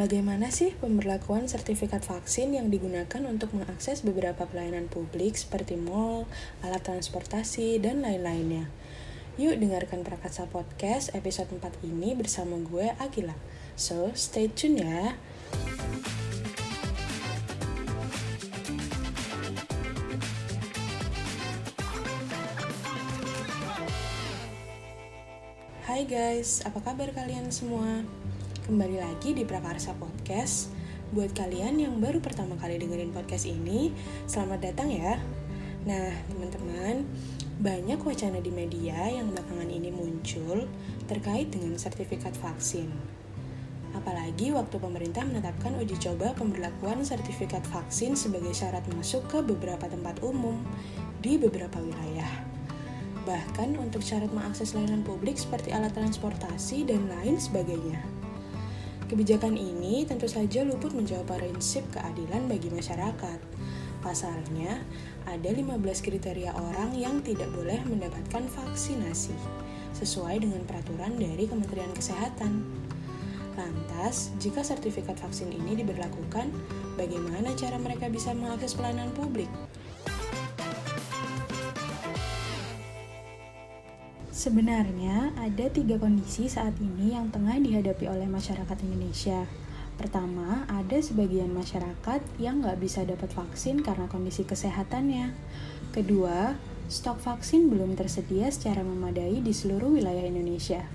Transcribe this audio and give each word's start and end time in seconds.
Bagaimana 0.00 0.48
sih 0.48 0.72
pemberlakuan 0.80 1.44
sertifikat 1.44 2.00
vaksin 2.08 2.56
yang 2.56 2.72
digunakan 2.72 3.20
untuk 3.28 3.52
mengakses 3.52 4.00
beberapa 4.00 4.48
pelayanan 4.48 4.88
publik 4.88 5.36
seperti 5.36 5.76
mall, 5.76 6.24
alat 6.64 6.80
transportasi, 6.80 7.76
dan 7.84 8.00
lain-lainnya? 8.00 8.72
Yuk 9.36 9.60
dengarkan 9.60 10.00
Prakasa 10.00 10.48
Podcast 10.48 11.12
episode 11.12 11.52
4 11.52 11.84
ini 11.84 12.16
bersama 12.16 12.56
gue 12.64 12.96
Agila. 12.96 13.36
So, 13.76 14.08
stay 14.16 14.48
tune 14.48 14.80
ya. 14.80 15.20
Hai 25.84 26.08
guys, 26.08 26.64
apa 26.64 26.80
kabar 26.80 27.12
kalian 27.12 27.52
semua? 27.52 28.08
Kembali 28.70 29.02
lagi 29.02 29.34
di 29.34 29.42
Prakarsa 29.42 29.98
Podcast. 29.98 30.70
Buat 31.10 31.34
kalian 31.34 31.82
yang 31.82 31.98
baru 31.98 32.22
pertama 32.22 32.54
kali 32.54 32.78
dengerin 32.78 33.10
podcast 33.10 33.50
ini, 33.50 33.90
selamat 34.30 34.70
datang 34.70 34.94
ya. 34.94 35.18
Nah, 35.90 36.14
teman-teman, 36.30 37.02
banyak 37.58 37.98
wacana 37.98 38.38
di 38.38 38.54
media 38.54 39.10
yang 39.10 39.34
belakangan 39.34 39.66
ini 39.66 39.90
muncul 39.90 40.70
terkait 41.10 41.50
dengan 41.50 41.74
sertifikat 41.82 42.30
vaksin. 42.38 42.86
Apalagi 43.90 44.54
waktu 44.54 44.78
pemerintah 44.78 45.26
menetapkan 45.26 45.74
uji 45.74 45.98
coba 45.98 46.30
pemberlakuan 46.38 47.02
sertifikat 47.02 47.66
vaksin 47.74 48.14
sebagai 48.14 48.54
syarat 48.54 48.86
masuk 48.94 49.26
ke 49.26 49.42
beberapa 49.42 49.90
tempat 49.90 50.22
umum 50.22 50.62
di 51.18 51.42
beberapa 51.42 51.82
wilayah 51.82 52.46
bahkan 53.28 53.76
untuk 53.76 54.00
syarat 54.00 54.32
mengakses 54.32 54.72
layanan 54.72 55.04
publik 55.04 55.36
seperti 55.36 55.76
alat 55.76 55.92
transportasi 55.92 56.88
dan 56.88 57.04
lain 57.04 57.36
sebagainya. 57.36 58.00
Kebijakan 59.10 59.58
ini 59.58 60.06
tentu 60.06 60.30
saja 60.30 60.62
luput 60.62 60.94
menjawab 60.94 61.34
prinsip 61.34 61.82
keadilan 61.90 62.46
bagi 62.46 62.70
masyarakat. 62.70 63.42
Pasalnya, 63.98 64.86
ada 65.26 65.50
15 65.50 65.82
kriteria 65.98 66.54
orang 66.54 66.94
yang 66.94 67.18
tidak 67.18 67.50
boleh 67.50 67.82
mendapatkan 67.90 68.46
vaksinasi, 68.46 69.34
sesuai 69.98 70.46
dengan 70.46 70.62
peraturan 70.62 71.18
dari 71.18 71.50
Kementerian 71.50 71.90
Kesehatan. 71.90 72.62
Lantas, 73.58 74.30
jika 74.38 74.62
sertifikat 74.62 75.18
vaksin 75.18 75.50
ini 75.50 75.82
diberlakukan, 75.82 76.54
bagaimana 76.94 77.50
cara 77.58 77.82
mereka 77.82 78.06
bisa 78.06 78.30
mengakses 78.30 78.78
pelayanan 78.78 79.10
publik? 79.18 79.50
Sebenarnya 84.40 85.36
ada 85.36 85.68
tiga 85.68 86.00
kondisi 86.00 86.48
saat 86.48 86.72
ini 86.80 87.12
yang 87.12 87.28
tengah 87.28 87.60
dihadapi 87.60 88.08
oleh 88.08 88.24
masyarakat 88.24 88.72
Indonesia. 88.88 89.44
Pertama, 90.00 90.64
ada 90.64 90.96
sebagian 90.96 91.52
masyarakat 91.52 92.24
yang 92.40 92.64
nggak 92.64 92.80
bisa 92.80 93.04
dapat 93.04 93.28
vaksin 93.36 93.84
karena 93.84 94.08
kondisi 94.08 94.48
kesehatannya. 94.48 95.36
Kedua, 95.92 96.56
stok 96.88 97.20
vaksin 97.20 97.68
belum 97.68 98.00
tersedia 98.00 98.48
secara 98.48 98.80
memadai 98.80 99.44
di 99.44 99.52
seluruh 99.52 99.92
wilayah 99.92 100.24
Indonesia. 100.24 100.88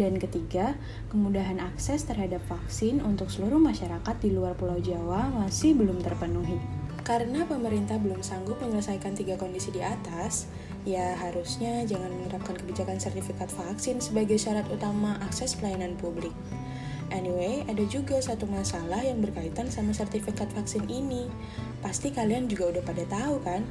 Dan 0.00 0.16
ketiga, 0.16 0.80
kemudahan 1.12 1.60
akses 1.60 2.08
terhadap 2.08 2.40
vaksin 2.48 3.04
untuk 3.04 3.28
seluruh 3.28 3.60
masyarakat 3.60 4.16
di 4.24 4.32
luar 4.32 4.56
Pulau 4.56 4.80
Jawa 4.80 5.28
masih 5.36 5.76
belum 5.76 6.00
terpenuhi. 6.00 6.85
Karena 7.06 7.46
pemerintah 7.46 8.02
belum 8.02 8.18
sanggup 8.18 8.58
menyelesaikan 8.58 9.14
tiga 9.14 9.38
kondisi 9.38 9.70
di 9.70 9.78
atas, 9.78 10.50
ya 10.82 11.14
harusnya 11.22 11.86
jangan 11.86 12.10
menerapkan 12.10 12.58
kebijakan 12.58 12.98
sertifikat 12.98 13.46
vaksin 13.46 14.02
sebagai 14.02 14.34
syarat 14.34 14.66
utama 14.74 15.14
akses 15.22 15.54
pelayanan 15.54 15.94
publik. 16.02 16.34
Anyway, 17.14 17.62
ada 17.70 17.86
juga 17.86 18.18
satu 18.18 18.50
masalah 18.50 19.06
yang 19.06 19.22
berkaitan 19.22 19.70
sama 19.70 19.94
sertifikat 19.94 20.50
vaksin 20.50 20.82
ini. 20.90 21.30
Pasti 21.78 22.10
kalian 22.10 22.50
juga 22.50 22.74
udah 22.74 22.82
pada 22.82 23.06
tahu 23.06 23.38
kan? 23.46 23.62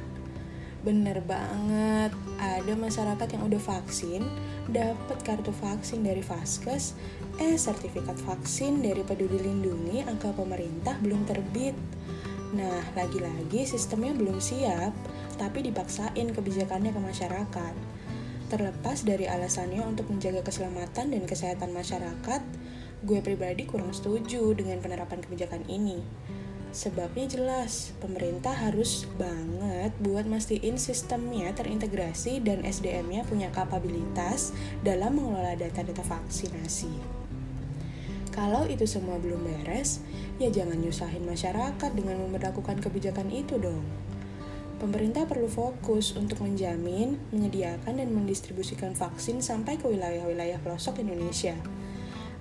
Bener 0.80 1.20
banget, 1.20 2.16
ada 2.40 2.72
masyarakat 2.72 3.28
yang 3.36 3.42
udah 3.52 3.60
vaksin, 3.60 4.24
dapat 4.72 5.18
kartu 5.20 5.52
vaksin 5.52 6.00
dari 6.00 6.24
Vaskes, 6.24 6.96
eh 7.36 7.58
sertifikat 7.60 8.16
vaksin 8.24 8.80
dari 8.80 9.04
Peduli 9.04 9.44
Lindungi 9.44 10.00
angka 10.08 10.32
pemerintah 10.32 10.96
belum 11.04 11.28
terbit. 11.28 11.76
Nah, 12.54 12.82
lagi-lagi 12.94 13.66
sistemnya 13.66 14.14
belum 14.14 14.38
siap, 14.38 14.94
tapi 15.34 15.66
dipaksain 15.66 16.30
kebijakannya 16.30 16.94
ke 16.94 17.00
masyarakat. 17.02 17.74
Terlepas 18.46 19.02
dari 19.02 19.26
alasannya 19.26 19.82
untuk 19.82 20.06
menjaga 20.06 20.46
keselamatan 20.46 21.10
dan 21.10 21.22
kesehatan 21.26 21.74
masyarakat, 21.74 22.42
gue 23.02 23.18
pribadi 23.18 23.66
kurang 23.66 23.90
setuju 23.90 24.54
dengan 24.54 24.78
penerapan 24.78 25.18
kebijakan 25.18 25.66
ini. 25.66 25.98
Sebabnya 26.76 27.26
jelas, 27.26 27.96
pemerintah 28.04 28.52
harus 28.52 29.08
banget 29.16 29.96
buat 29.96 30.28
mastiin 30.28 30.76
sistemnya 30.76 31.48
terintegrasi 31.56 32.44
dan 32.44 32.62
SDM-nya 32.62 33.24
punya 33.24 33.48
kapabilitas 33.48 34.52
dalam 34.84 35.16
mengelola 35.16 35.56
data-data 35.56 36.04
vaksinasi. 36.04 36.92
Kalau 38.36 38.68
itu 38.68 38.84
semua 38.84 39.16
belum 39.16 39.40
beres, 39.48 40.04
ya 40.36 40.52
jangan 40.52 40.76
nyusahin 40.76 41.24
masyarakat 41.24 41.90
dengan 41.96 42.20
memperlakukan 42.28 42.80
kebijakan 42.84 43.32
itu 43.32 43.56
dong. 43.56 43.84
Pemerintah 44.76 45.24
perlu 45.24 45.48
fokus 45.48 46.12
untuk 46.12 46.44
menjamin, 46.44 47.16
menyediakan, 47.32 47.96
dan 47.96 48.12
mendistribusikan 48.12 48.92
vaksin 48.92 49.40
sampai 49.40 49.80
ke 49.80 49.88
wilayah-wilayah 49.88 50.60
pelosok 50.60 51.00
Indonesia. 51.00 51.56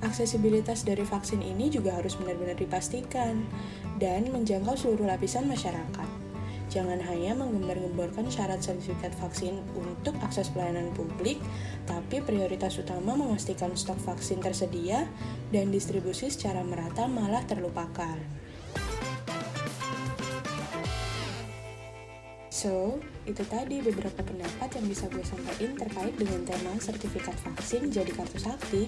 Aksesibilitas 0.03 0.83
dari 0.83 1.07
vaksin 1.07 1.39
ini 1.39 1.71
juga 1.71 1.95
harus 1.95 2.19
benar-benar 2.19 2.59
dipastikan 2.59 3.47
dan 3.95 4.27
menjangkau 4.27 4.75
seluruh 4.75 5.07
lapisan 5.07 5.47
masyarakat. 5.47 6.24
Jangan 6.75 6.99
hanya 7.07 7.31
menggembar-gemborkan 7.39 8.27
syarat 8.27 8.59
sertifikat 8.59 9.15
vaksin 9.15 9.63
untuk 9.79 10.11
akses 10.19 10.51
pelayanan 10.51 10.91
publik, 10.91 11.39
tapi 11.87 12.19
prioritas 12.19 12.75
utama 12.75 13.15
memastikan 13.15 13.71
stok 13.79 13.95
vaksin 14.03 14.43
tersedia 14.43 15.07
dan 15.55 15.71
distribusi 15.71 16.27
secara 16.27 16.67
merata 16.67 17.07
malah 17.07 17.47
terlupakan. 17.47 18.19
So, 22.51 22.99
itu 23.23 23.43
tadi 23.47 23.79
beberapa 23.79 24.19
pendapat 24.19 24.75
yang 24.75 24.91
bisa 24.91 25.07
gue 25.07 25.23
sampaikan 25.23 25.79
terkait 25.79 26.15
dengan 26.19 26.43
tema 26.43 26.75
sertifikat 26.75 27.39
vaksin 27.39 27.87
jadi 27.87 28.11
kartu 28.11 28.35
sakti. 28.35 28.83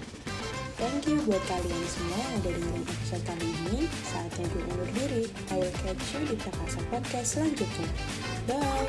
Thank 0.78 1.10
you 1.10 1.18
buat 1.26 1.42
kalian 1.50 1.84
semua 1.90 2.22
yang 2.22 2.38
udah 2.38 2.54
dengerin 2.54 2.86
episode 2.86 3.26
kali 3.26 3.50
ini. 3.50 3.90
Saatnya 4.06 4.46
gue 4.46 4.62
undur 4.62 4.86
diri. 4.94 5.26
I 5.50 5.58
will 5.58 5.74
catch 5.82 6.14
you 6.14 6.22
di 6.22 6.38
Prakasa 6.38 6.78
Podcast 6.86 7.34
selanjutnya. 7.34 7.90
Bye! 8.46 8.86